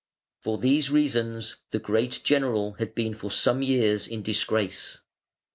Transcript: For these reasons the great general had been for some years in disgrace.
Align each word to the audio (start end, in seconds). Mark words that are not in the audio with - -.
For 0.41 0.57
these 0.57 0.89
reasons 0.89 1.57
the 1.69 1.77
great 1.77 2.21
general 2.23 2.71
had 2.79 2.95
been 2.95 3.13
for 3.13 3.29
some 3.29 3.61
years 3.61 4.07
in 4.07 4.23
disgrace. 4.23 4.99